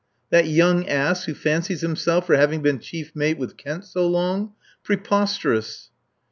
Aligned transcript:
That 0.31 0.47
young 0.47 0.89
ass 0.89 1.25
who 1.25 1.35
fancies 1.35 1.81
himself 1.81 2.25
for 2.25 2.35
having 2.35 2.63
been 2.63 2.79
chief 2.79 3.11
mate 3.15 3.37
with 3.37 3.55
Kent 3.55 3.85
so 3.85 4.07
long?... 4.07 4.53
Preposterous." 4.83 5.91